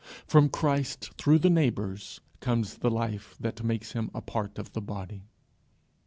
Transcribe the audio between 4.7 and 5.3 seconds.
the body.